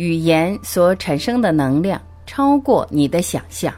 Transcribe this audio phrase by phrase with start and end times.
[0.00, 3.70] 语言所产生的能量超过你的想象。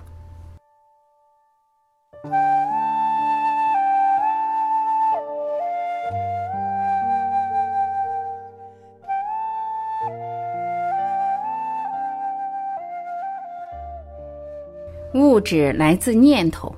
[15.14, 16.72] 物质来自念头。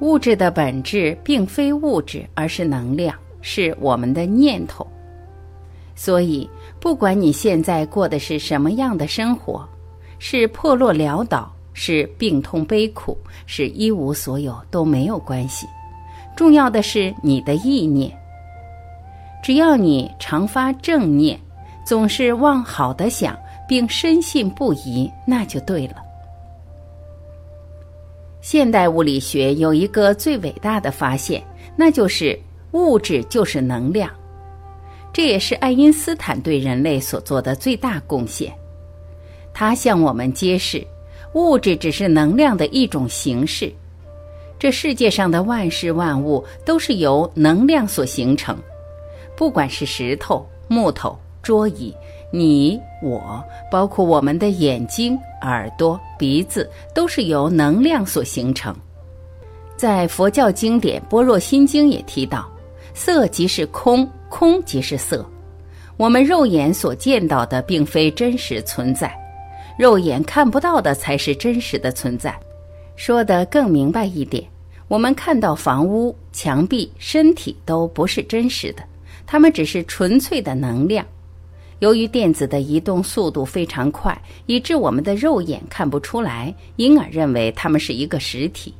[0.00, 4.84] 物质的本质并非物质，而是能量，是我们的念头。
[6.02, 6.48] 所以，
[6.80, 9.68] 不管你现在过的是什么样的生活，
[10.18, 13.14] 是破落潦倒，是病痛悲苦，
[13.44, 15.66] 是一无所有，都没有关系。
[16.34, 18.10] 重要的是你的意念。
[19.42, 21.38] 只要你常发正念，
[21.84, 25.96] 总是往好的想，并深信不疑，那就对了。
[28.40, 31.42] 现代物理学有一个最伟大的发现，
[31.76, 32.40] 那就是
[32.72, 34.10] 物质就是能量。
[35.20, 38.50] 这也是爱因斯坦对人类所做的最大贡献。
[39.52, 40.82] 他向我们揭示，
[41.34, 43.70] 物质只是能量的一种形式。
[44.58, 48.56] 这世界上的万事万物都是由能量所形成，
[49.36, 51.94] 不管是石头、木头、桌椅。
[52.32, 58.74] 你我，包括我们的眼睛、耳朵、鼻子，都是由能量所形成。
[59.76, 62.50] 在佛教经典《般若心经》也提到，
[62.94, 65.28] 色即是空，空即是色。
[65.98, 69.14] 我们肉眼所见到的并非真实存在，
[69.78, 72.34] 肉眼看不到的才是真实的存在。
[72.96, 74.42] 说得更明白一点，
[74.88, 78.82] 我们看到房屋、墙壁、身体都不是真实的，
[79.26, 81.04] 它们只是纯粹的能量。
[81.80, 88.74] 由于电子的移动速度非常快，以致我们的肉眼看不出来，因而认为它们是一个实体。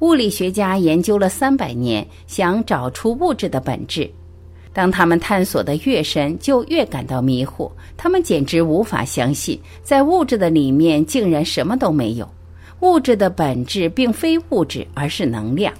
[0.00, 4.10] 物理学家研究了三百年，想找出物质的本质。
[4.72, 7.70] 当他们探索的越深，就越感到迷惑。
[7.96, 12.28] 他们简直无法相信，在物质的里面竟然什么都没有。
[12.80, 15.72] 物质的本质并非物质，而是能量。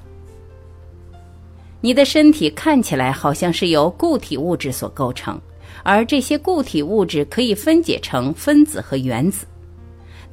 [1.80, 5.38] 你的身体看起来好像是由固体物质所构成，
[5.82, 9.44] 而这些固体物质可以分解成分子和原子。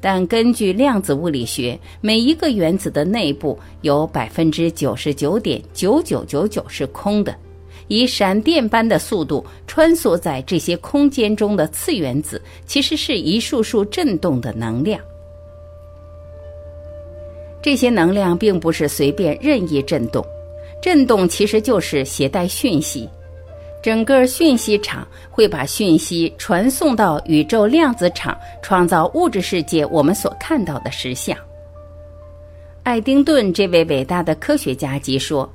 [0.02, 7.32] 但根据量子物理学，每一个原子的内部有百分之九十九点九九九九是空的，
[7.86, 15.00] 以闪电般的速度穿梭在这些空间中的次原子，其实是一束束振动的能量。
[17.62, 20.26] 这些能量并不是随便任意振动。
[20.82, 23.08] 振动其实就是携带讯息，
[23.82, 31.36] 整个讯息场会把讯息传送到宇宙量子场，创造物质世界我们所看到的实相。
[32.84, 35.52] 爱丁顿这位伟大的科学家即说：“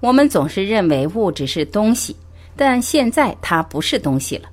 [0.00, 2.14] 我们总是认为物质是东西，
[2.56, 4.48] 但现在它不是东西了。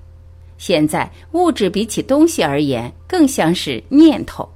[0.57, 4.47] 现在物质比起东西而言，更像是念头。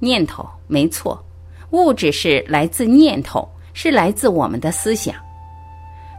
[0.00, 1.24] 念头没错，
[1.70, 5.16] 物质是来自念头。”是来自我们的思想。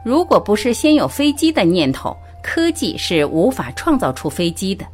[0.05, 4.85] 如果不是先有飞机的念头，科技是无法创造出飞机的；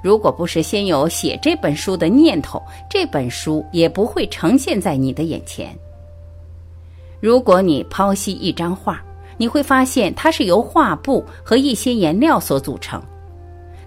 [0.00, 5.76] 如果不是先有写这本书的念头，这本书也不会呈现在你的眼前。
[7.18, 9.02] 如果你剖析一张画，
[9.36, 13.02] 你会发现它是由画布和一些颜料所组成。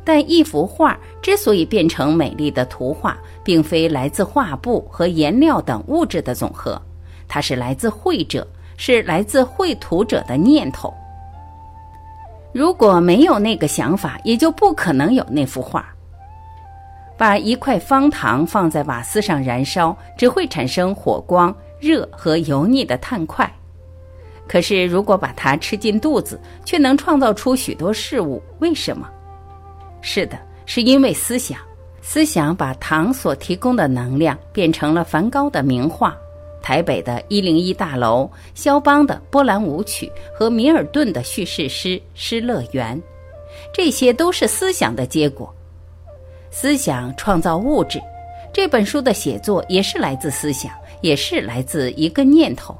[0.03, 6.79] 但一幅画之所以变成美丽的图画，并非来自画布和颜料等物质的总和。
[7.25, 8.46] 它是来自绘者，
[8.78, 10.94] 是来自绘图者的念头。
[12.53, 15.86] 如果没有那个想法，也就不可能有那幅画。
[17.18, 23.50] 把一块方糖放在瓦斯上燃烧，只会产生火光、热和油腻的碳块。
[24.47, 28.41] 可是，如果把它吃进肚子，却能创造出许多事物。
[28.59, 29.09] 为什么？
[30.02, 31.58] 是的，是因为思想。
[32.02, 36.16] 思想把糖所提供的能量变成了梵高的名画。
[36.66, 42.97] 台北的一零一大楼，肖邦的波兰舞曲和米尔顿的叙事诗《失乐园》，
[43.72, 45.53] 这些都是思想的结果。
[46.50, 48.02] 思想创造物质，
[48.52, 50.72] 这本书的写作也是来自思想，
[51.02, 52.76] 也是来自一个念头。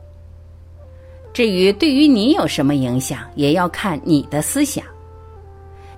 [1.32, 4.84] 至于对于你有什么影响，也要看你的思想。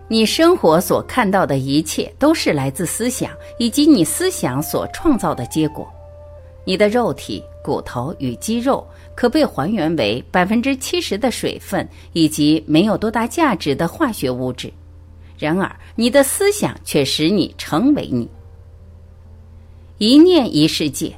[0.10, 5.88] 你生活所看到的一切，都是来自思想以及你思想所创造的结果。
[6.68, 7.42] 你的肉体。
[7.68, 14.72] 骨头与肌肉可被还原为百分之七十的水分以及没有多大价值的化学物质，
[15.38, 18.26] 然而你的思想却使你成为你。
[19.98, 21.14] 一念一世界，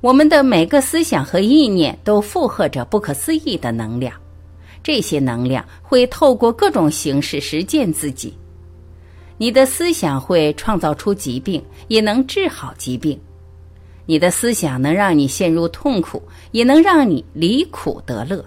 [0.00, 4.14] 我们的每个思想和意念都负荷着不可思议的能量，
[4.84, 8.32] 这些能量会透过各种形式实践自己。
[9.36, 13.18] 你的思想会创造出疾病，也能治好疾病；
[14.06, 18.44] 你的思想能让你陷入痛苦，也能让你离苦得乐。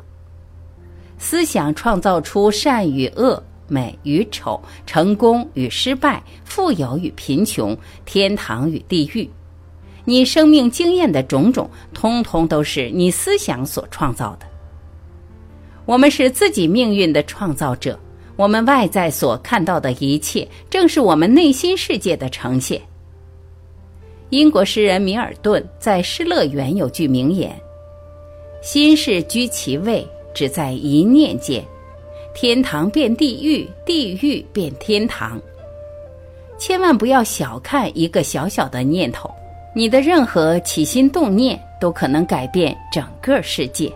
[1.17, 9.29] 思想创造出善与恶、美与丑、成功与失败、富有与贫穷、天堂与地狱。
[10.03, 14.45] 你生命经验的种种，通通都是你思想所创造的。
[15.85, 17.97] 我们是自己命运的创造者，
[18.35, 22.81] 我们外在所看到的一切，正是我们内心世界的呈现。
[24.29, 27.55] 英国诗人米尔顿在《失乐园》有句名言
[28.61, 31.61] ：“心事居其位，只在一念间；
[32.33, 35.39] 天堂变地狱，地狱变天堂。”
[36.57, 39.29] 千万不要小看一个小小的念头，
[39.75, 43.91] 你的任何起心动念都可能改变整个世界。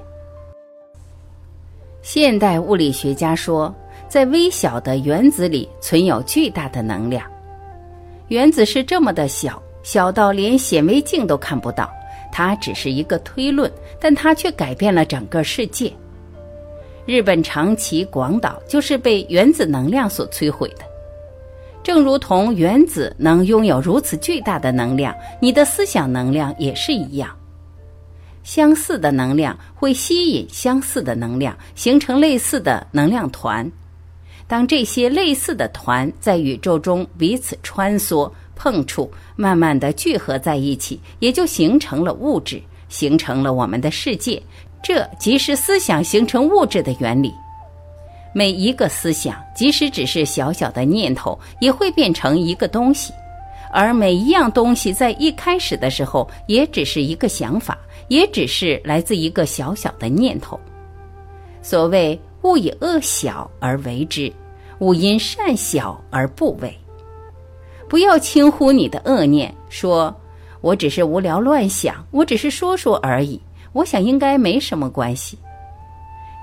[2.04, 3.74] 现代物理学家说，
[4.08, 7.26] 在微小的原子里存有巨大的能量。
[8.28, 11.90] 原子是这么的小，小到连显微镜都看不到。
[12.32, 15.92] 它只是一个推论，但它却改变了整个世界。
[17.06, 20.86] 日本长崎广岛就是被原子能量所摧毁的。
[21.82, 27.36] 正如同原子能拥有如此巨大的能量，你的思想能量也是一样。
[28.44, 33.70] 相似的能量会吸引相似的能量，形成类似的能量团。
[34.48, 44.42] 当这些类似的团在宇宙中彼此穿梭、碰触，慢慢的聚合在一起，也就形成了物质，形成了我们的世界。
[44.84, 47.34] 这即是思想形成物质的原理。
[48.34, 53.12] 每一个思想，即使只是小小的念头，也会变成一个东西。
[53.72, 57.78] 而每一样东西在一开始的时候，也只是一个想法，
[58.08, 60.60] 也只是来自一个小小的念头。
[61.62, 64.32] 所谓“勿以恶小而为之，
[64.80, 66.76] 勿因善小而不为”。
[67.90, 70.16] 不要轻忽你的恶念，说
[70.62, 73.42] 我只是无聊乱想，我只是说说而已，
[73.74, 75.38] 我想应该没什么关系。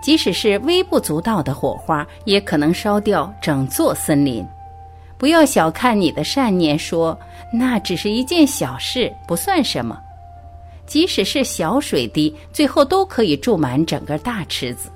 [0.03, 4.47] 即使是微不足道的火花，也可能烧掉整座森林。
[5.19, 7.19] 不要小看你的善念，说
[7.53, 9.99] 那只是一件小事，不算什么。
[10.87, 14.91] 即使是小水滴，最后都可以注满整个大池子。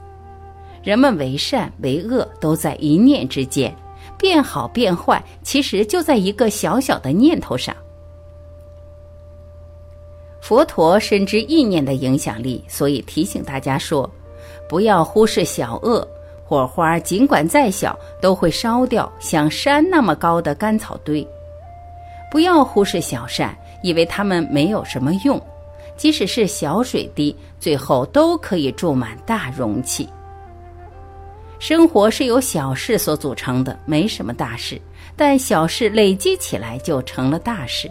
[0.82, 3.72] 人们为善为恶，都在一念之间；
[4.20, 7.74] 变好变坏，其实就在一个小小的念头上。
[10.42, 14.08] 佛陀深知意念的影响力，所以提醒大家说：
[14.68, 16.06] 不要忽视小恶。
[16.44, 21.26] 火花尽管再小，都会烧掉像山那么高的干草堆。
[22.30, 25.40] 不要忽视小善，以为它们没有什么用。
[25.96, 30.08] 即使是小水滴，最后都可以注满大容器。
[31.60, 34.80] 生活是由小事所组成的，没什么大事，
[35.14, 37.88] 但小事累积起来就成了大事。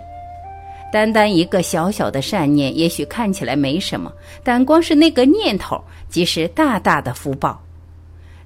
[0.92, 4.12] 单单一个小小的善念，也许看起来没什么，
[4.44, 5.80] 但光是那个念头，
[6.10, 7.63] 即是大大的福报。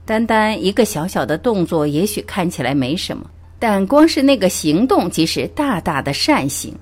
[0.03, 3.25] 单单一个小小的动作，也许看起来没什么，
[3.57, 6.75] 但光是那个行动，即是大大的善行。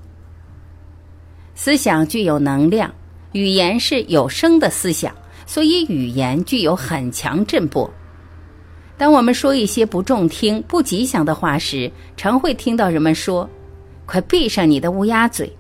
[1.54, 2.92] 思想具有能量，
[3.34, 5.16] 语言是有声的思想，
[5.46, 7.88] 所以语言具有很强震波。
[9.02, 13.50] 当我们说一些不中听、不吉祥的话时，常会听到人们说
[14.06, 15.52] ：“快闭上你的乌鸦嘴！”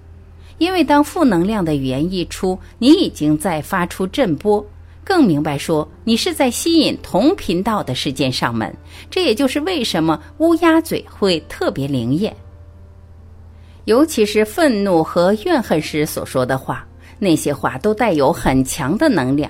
[0.59, 4.63] 因为当负能量的语言一出，你已经在发出震波。
[5.03, 8.71] 更明白说，你是在吸引同频道的事件上门，
[9.09, 12.31] 这也就是为什么乌鸦嘴会特别灵验。
[13.85, 16.85] 尤其是愤怒和怨恨时所说的话，
[17.17, 19.49] 那些话都带有很强的能量，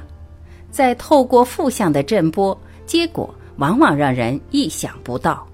[0.70, 3.30] 在透过负向的震波，结果
[3.62, 5.48] 往往让人意想不到。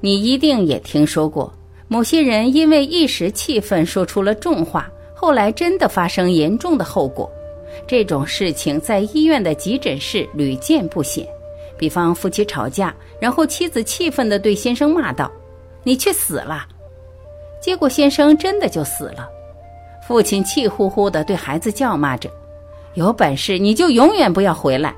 [0.00, 1.52] 你一定也听说过，
[1.88, 7.28] 某些人因为一时气愤说出了重话，后来真的发生严重的后果。
[7.84, 11.26] 这种事情在医院的急诊室屡见不鲜。
[11.76, 15.28] 比方夫妻吵架，然后妻子气愤地对先生骂道
[15.82, 16.64] ：“你去死了！”
[17.60, 19.28] 结果先生真的就死了。
[20.06, 22.30] 父亲气呼呼地对孩子叫骂着
[22.94, 24.94] ：“有本事你就永远不要回来！”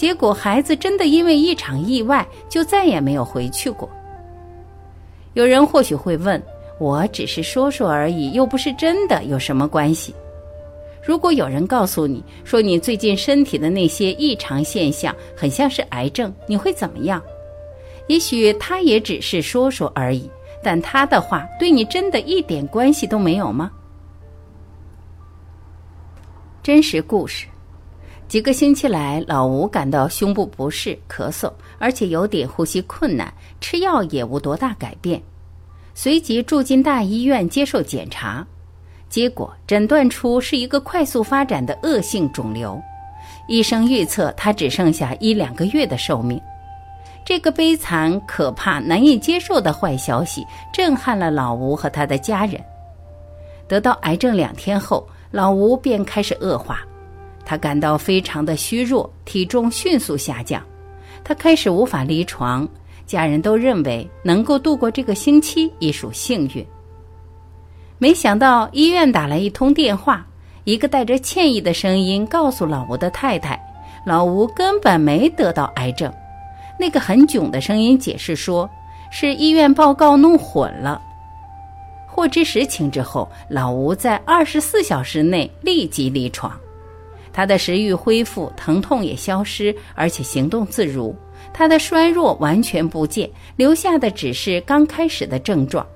[0.00, 3.86] 结果孩子真的因为一场意外就再也没有回去过。
[5.34, 6.42] 有人或许会问
[6.80, 10.14] ：“我只是说说而已，又不是真的，有什么关系？”
[11.04, 17.22] 如果有人告诉你说你最近身体的那些异常现象很像是癌症，你会怎么样？
[18.06, 20.30] 也许他也只是说说而已，
[20.62, 23.70] 但他的话对你真的一点关系都没有吗？
[26.62, 27.46] 真实故事，
[28.30, 33.28] 几个星期来，老吴感到胸部不适、咳嗽，而且有点呼吸困难，
[33.60, 35.20] 吃药也无多大改变。
[35.96, 38.46] 随即住进大医院接受检查，
[39.08, 42.80] 结果诊断出是一个快速发展的恶性肿瘤。
[43.48, 46.40] 医生预测他只剩下一两个月的寿命。
[47.26, 52.62] 这个悲惨、可怕、难以接受的坏消息震撼了老吴和他的家人。
[53.66, 56.80] 得到癌症两天后，老吴便开始恶化，
[57.50, 60.62] 他感到非常的虚弱，体重迅速下降，
[61.24, 62.68] 他开始无法离床。
[63.08, 66.64] 家人都认为能够度过这个星期已属幸运。
[67.98, 70.24] 没想到医院打来一通电话，
[70.62, 73.60] 一个带着歉意的声音告诉老吴的太太
[74.06, 76.08] ：“老吴根本没得到癌症。”
[76.78, 78.70] 那个很囧的声音解释说
[79.10, 81.02] ：“是医院报告弄混了。”
[82.06, 86.56] 获知实情之后，老吴在二十四小时内立即离床，
[87.32, 91.14] 他的食欲恢复，疼痛也消失，而且行动自如。
[91.52, 95.86] 他的衰弱完全不见，留下的只是刚开始的症状：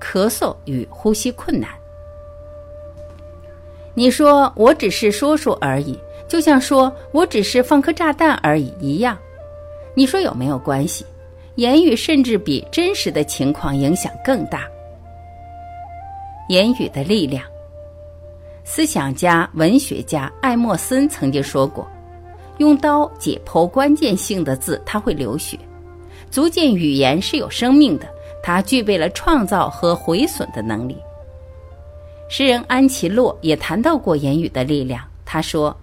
[0.00, 1.70] 咳嗽与呼吸困难。
[3.94, 9.16] 你说我只是说说而已，就像说我只是放颗炸弹而已一样。
[9.94, 11.04] 你说有没有关系？
[11.56, 14.64] 言语甚至比真实的情况影响更大。
[16.48, 17.44] 言语的力量。
[18.64, 21.86] 思想家、文学家艾默森曾经说过。
[22.58, 25.58] 用刀解剖关键性的字，它会流血，
[26.30, 28.06] 足见语言是有生命的。
[28.42, 30.96] 它具备了创造和毁损的能力。
[32.28, 35.02] 诗人安琪洛也谈到过言语的力量。
[35.24, 35.74] 他说：“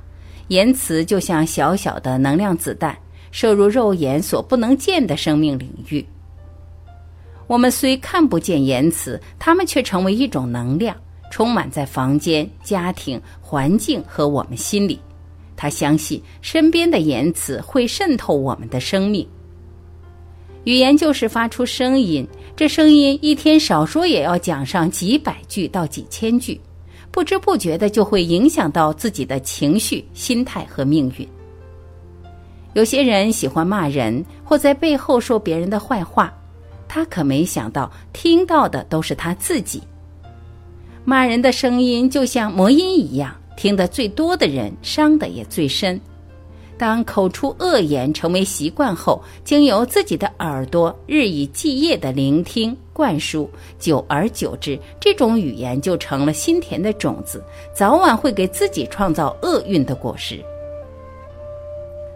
[0.50, 2.95] 言辞就像小小的能量子弹，
[3.31, 6.05] 射入肉眼所不能见的生命领域。
[7.47, 10.95] 我们虽看不见言辞，它们却成为一种能量，
[11.31, 15.00] 充满在房间、家庭、环境和我们心里。”
[15.57, 19.27] 他相信身边的言辞会渗透我们的生命。
[20.63, 26.59] 语言就是发出声音，这声音一天少说也要讲上几百句到几千句，
[27.11, 31.27] 不知不觉的就会影响到自己的情绪、心态和命运。
[32.73, 36.33] 有些人喜欢骂人或在背后说别人的坏话，
[36.88, 39.81] 他可没想到听到的都是他自己。
[41.03, 43.36] 骂人的声音就像魔音一样。
[43.58, 46.00] 听得最多的人，伤的也最深。
[46.79, 60.39] 当口出恶言成为习惯后，经由自己的耳朵日以继夜的聆听、灌输，久而久之，这种语言就成了心田的种子，早晚会给自己创造厄运的果实。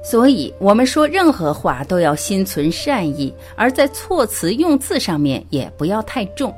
[0.03, 6.51] 所以，我们说任何话都要心存善意，而在措辞用字上面也不要太重。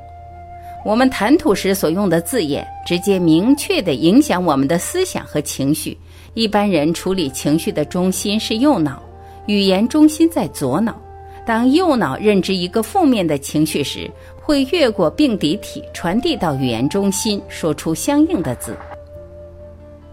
[0.87, 5.97] 我们谈吐时所用的字眼，直接明确地影响我们的思想和情绪。
[6.33, 9.03] 一般人处理情绪的中心是右脑，
[9.47, 10.97] 语言中心在左脑。
[11.45, 14.09] 当右脑认知一个负面的情绪时，
[14.41, 18.73] 会越过病敌体传递到语言中心，说出相应的字。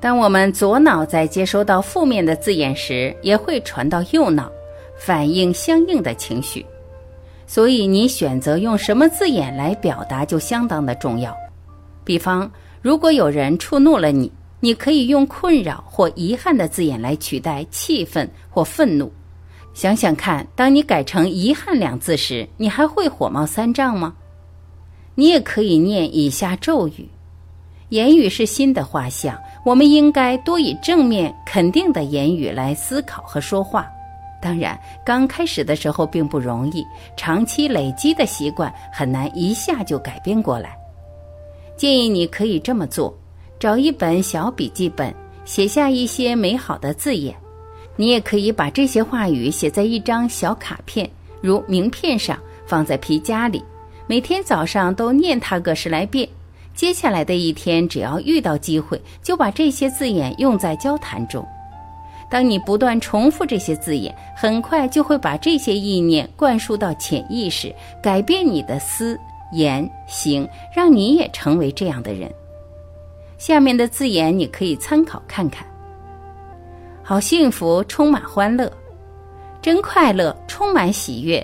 [0.00, 4.50] 当我们左脑在接收到负面的字眼时，也会传到右脑，
[4.98, 6.66] 反映相应的情绪。
[7.46, 11.36] 所以，你选择用什么字眼来表达就相当的重要。
[12.04, 12.50] 比方，
[12.82, 19.12] 如果有人触怒了你，你可以用困扰或遗憾的字眼来取代气愤或愤怒。
[19.74, 24.14] 想想看，当你改成遗憾两字时，你还会火冒三丈吗？
[25.14, 27.08] 你也可以念以下咒语：
[27.90, 33.90] 言语是心的画像，我们应该多以正面肯定的言语来思考和说话。
[34.44, 36.84] 当然，刚开始的时候并不容易，
[37.16, 40.76] 长期累积的习惯很难一下就改变过来。
[41.78, 43.16] 建议你可以这么做：
[43.58, 45.14] 找一本小笔记本，
[45.46, 47.34] 写下一些美好的字眼。
[47.96, 51.08] 你也可以把这些话语写在一张小卡片，
[51.40, 53.64] 如名片上，放在皮夹里。
[54.06, 56.28] 每天早上都念它个十来遍。
[56.74, 61.42] 接下来的一天，只要遇到机会，就把这些字眼用在交谈中。
[62.34, 67.72] 当你不断重复这些字眼，很快就会把这些意念灌输到潜意识，
[68.02, 69.16] 改变你的思
[69.52, 72.28] 言行，让你也成为这样的人。
[73.38, 75.64] 下面的字眼你可以参考看看：
[77.04, 78.66] 好幸福，充满欢乐；
[79.62, 81.40] 真快乐，充满喜悦；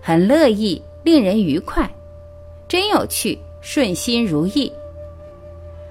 [0.00, 1.84] 很乐意，令人愉快；
[2.66, 4.72] 真有趣，顺心如意；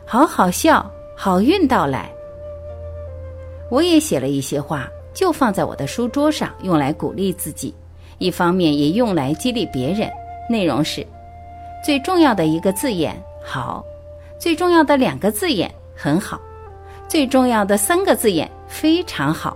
[0.04, 2.12] 好好笑，好运到来。
[3.70, 7.74] 我也写了一些话，就放在我的书桌上，用来鼓励自己，
[8.18, 10.10] 一方面也用来激励别人。
[10.50, 11.06] 内容是：
[11.86, 13.86] 最重要的一个字眼好，
[14.40, 16.40] 最重要的两个字眼很好，
[17.08, 19.56] 最重要的三个字眼非常好。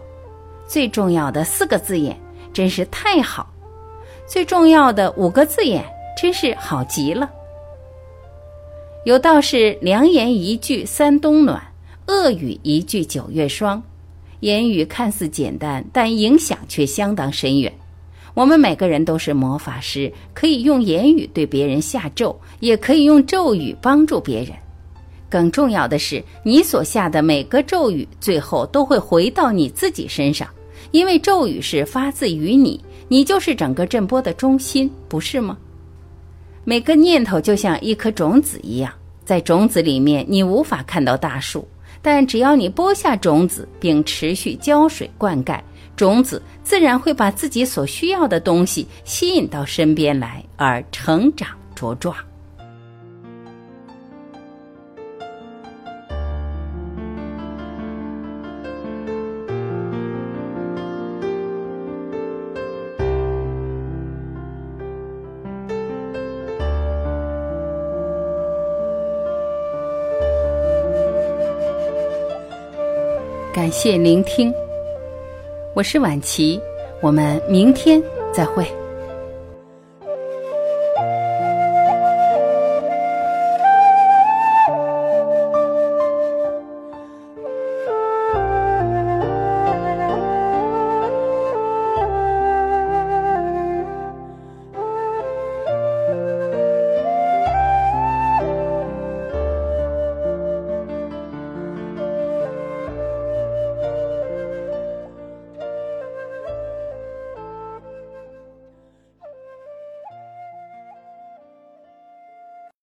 [0.68, 2.18] 最重要的四个字眼
[2.54, 3.52] 真是太好，
[4.28, 5.84] 最重要的五个字眼
[6.16, 7.30] 真是好极了。
[9.06, 11.62] 有道是良言一句三冬暖，
[12.08, 13.82] 恶语一句九月霜。
[14.44, 17.72] 言语看似简单，但影响却相当深远。
[18.34, 24.50] 我们每个人都是魔法师，可以用言语对别人下咒，也可以用咒语帮助别人。
[25.30, 30.46] 更重要的是，你所下的每个咒语，最后都会回到你自己身上，
[30.92, 35.58] 因为咒语是发自于你，你就是整个震波的中心，不是吗？
[36.66, 38.92] 每个念头就像一颗种子一样，
[39.24, 41.66] 在种子里面，你无法看到大树。
[42.04, 45.60] 但只要你播下种子，并持续浇水灌溉，
[45.96, 52.16] 种子自然会把自己所需要的东西吸引到身边来，而成长茁壮。
[73.74, 74.54] 谢聆听，
[75.74, 76.62] 我是晚琪，
[77.02, 78.00] 我们明天
[78.32, 78.64] 再会。